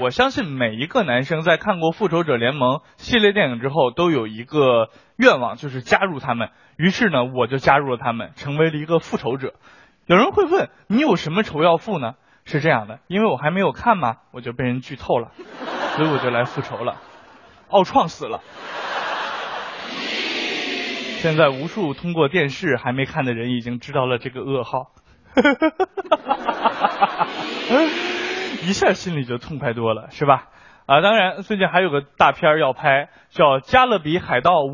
[0.00, 6.50] 我相信每一个男生在看过《复仇者联盟》系列电影之后，都有一个愿望，就是加入他们。
[6.76, 9.54] 于是呢，我就加入了他们，成为了一个复仇者。
[10.06, 12.14] 有人会问，你有什么仇要复呢？
[12.44, 15.30] 是这样的，因为我还没有看嘛，我就被人剧透了，
[15.96, 16.96] 所以我就来复仇了。
[17.68, 18.40] 奥创死了，
[21.18, 24.90] 现在无数通过电视还没看的人已经知道了这个噩耗，
[28.62, 30.48] 一下心里就痛快多了，是吧？
[30.86, 34.68] 啊，当然最近还有个大片要拍，叫《加勒比海盗五》，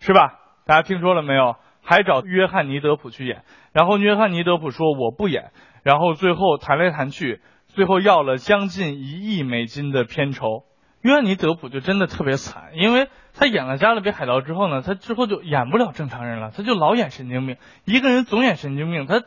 [0.00, 0.38] 是吧？
[0.66, 1.56] 大家听说了没有？
[1.84, 3.42] 还找约翰尼德普去演，
[3.72, 5.50] 然后约翰尼德普说我不演，
[5.82, 10.64] 然后最后谈来谈去，最后要了将近一亿美金的片酬。
[11.00, 17.56] 约翰尼德普就真的特别惨，因为他演了《加勒比海盗》之后呢，他之后就演不了正常人了，他就老演神经病。
[17.84, 19.24] 一个人总演神经病，他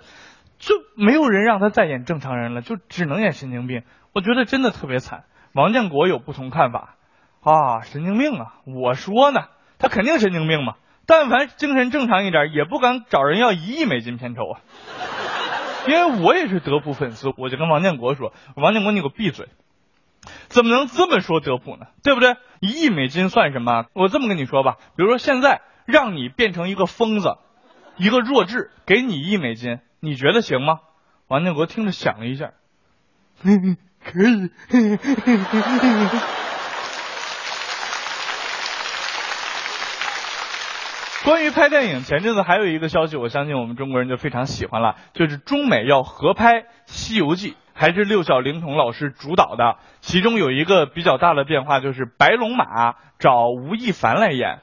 [0.58, 3.84] 就没有人让他再演正常人了，就只能演神经病。
[4.14, 5.26] 我觉得真的特别惨。
[5.54, 6.96] 王建国有不同看法
[7.42, 8.56] 啊，神经病啊！
[8.66, 9.46] 我说呢，
[9.78, 10.76] 他肯定神经病嘛。
[11.06, 14.62] 但凡精神正常一点，也不敢找人要一亿美金片酬啊！
[15.88, 19.48] 因为我也是德普粉丝，我就跟王建国说：“王建国，你给我闭嘴！
[20.48, 21.86] 怎么能这么说德普呢？
[22.02, 22.38] 对不对？
[22.60, 23.86] 一亿美金算什么？
[23.94, 27.38] 我这么跟你说吧，比如说现在让你变成一个疯子，
[27.98, 30.80] 一个弱智，给你一亿美金，你觉得行吗？”
[31.28, 32.52] 王建国听着想了一下，
[33.42, 34.52] 可以。
[41.24, 49.78] 关于拍电影，前阵子还有一个消息，我相信我们中国人就非常喜欢了，就是中美要合拍《西游记》，还是六小龄童老师主导的。
[50.02, 54.60] 其中有一个比较大的变化，就是白龙马找吴亦凡来演，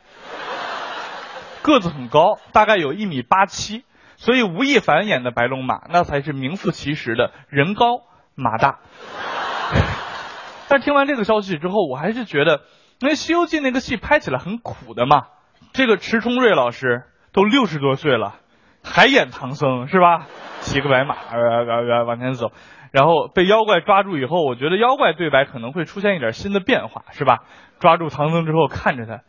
[1.63, 3.85] 个子很高，大概有一米八七，
[4.23, 8.03] 所以吴亦凡演的白龙马那才是名副其实的人高
[8.37, 8.79] 马大。
[10.69, 12.61] 但听完这个消息之后，我还是觉得，
[13.01, 15.23] 因为《西游记》那个戏拍起来很苦的嘛。
[15.73, 18.37] 这个迟冲瑞老师都六十多岁了，
[18.85, 20.29] 还演唐僧是吧？
[20.61, 22.53] 骑个白马，呃呃呃往前走，
[22.93, 27.39] 然后被妖怪抓住以后，我觉得妖怪对白可能会出现一点新的变化，是吧？
[27.81, 29.23] 抓住唐僧之后，看着他，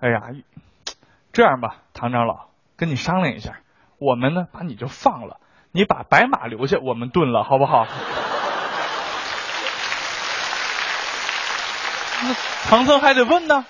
[0.00, 0.20] 哎呀，
[1.32, 3.54] 这样吧，唐长老，跟你商量一下，
[3.98, 5.38] 我们呢把你就放了，
[5.72, 7.86] 你把白马留下，我们炖了，好不好？
[12.22, 12.34] 那
[12.68, 13.64] 唐僧还得问呢，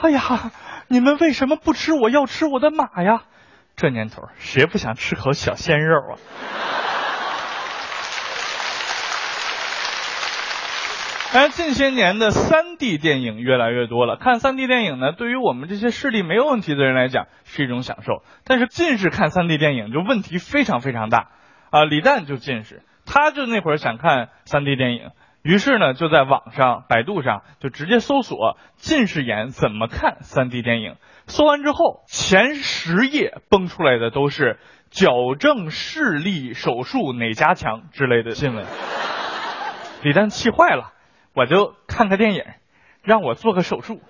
[0.00, 0.50] 哎呀。
[0.90, 3.24] 你们为什么不吃我要吃我的马呀？
[3.76, 6.16] 这年头谁不想吃口小鲜肉啊？
[11.30, 14.16] 哎，近些年的 3D 电影越来越多了。
[14.16, 18.22] 看 3D 电影呢，对于我们这些视力没有问题的人来讲是一种享受。
[18.44, 21.28] 但是近视看 3D 电影就问题非常非常大
[21.68, 21.84] 啊！
[21.84, 25.10] 李诞就近视，他就那会儿想看 3D 电影。
[25.42, 30.94] 于是呢，就在网上、百度上就直接搜索“近视眼怎么看 3D 电影”。
[31.28, 34.58] 搜完之后，前十页蹦出来的都是
[34.90, 38.64] 矫正视力手术哪家强之类的新闻。
[40.02, 40.92] 李诞气坏了，
[41.38, 42.42] 我就看个电影，
[43.04, 44.02] 让我做个手术，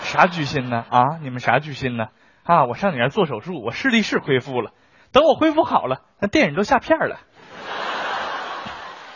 [0.00, 0.86] 啥居心呢？
[0.88, 2.06] 啊，你们啥居心呢？
[2.42, 4.72] 啊，我上你那做手术，我视力是恢复了，
[5.12, 7.20] 等我恢复好了，那电影都下片了。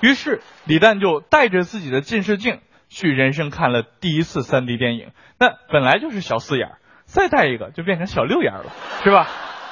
[0.02, 2.60] 于是李诞就带着自己的近视镜
[2.90, 5.12] 去人生看了第一次 3D 电影。
[5.38, 6.72] 那本来就是小四眼，
[7.06, 8.66] 再戴一个就变成小六眼了，
[9.02, 9.26] 是吧？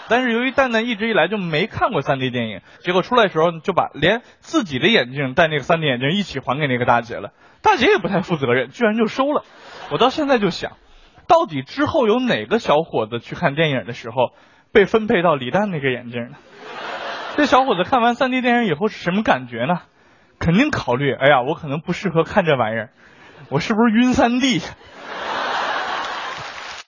[0.08, 7.32] 但是由于蛋蛋一直以来就没看过 3D 电影，结果出来的时候就把连自己的眼镜带那个 3D 眼镜一起还给那个大姐了。
[7.62, 9.44] 大姐也不太负责任，居然就收了。
[9.90, 10.72] 我到现在就想，
[11.28, 14.32] 到底之后有哪个小伙子去看电影的时候
[14.72, 16.36] 被分配到李诞那个眼镜呢？
[17.36, 19.82] 这小伙子看完 3D 电影以后是什么感觉呢？
[20.38, 22.90] 肯定考虑，哎呀，我可能不适合看这玩意儿，
[23.48, 24.60] 我是不是晕三 D？